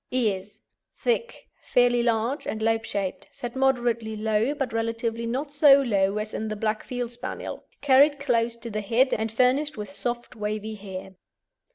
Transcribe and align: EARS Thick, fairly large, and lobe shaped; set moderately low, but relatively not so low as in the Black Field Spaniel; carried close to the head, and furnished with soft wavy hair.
EARS 0.11 0.63
Thick, 0.97 1.47
fairly 1.61 2.01
large, 2.01 2.47
and 2.47 2.59
lobe 2.59 2.87
shaped; 2.87 3.27
set 3.31 3.55
moderately 3.55 4.15
low, 4.15 4.55
but 4.55 4.73
relatively 4.73 5.27
not 5.27 5.51
so 5.51 5.79
low 5.83 6.17
as 6.17 6.33
in 6.33 6.47
the 6.47 6.55
Black 6.55 6.83
Field 6.83 7.11
Spaniel; 7.11 7.63
carried 7.81 8.19
close 8.19 8.55
to 8.55 8.71
the 8.71 8.81
head, 8.81 9.13
and 9.13 9.31
furnished 9.31 9.77
with 9.77 9.93
soft 9.93 10.35
wavy 10.35 10.73
hair. 10.73 11.13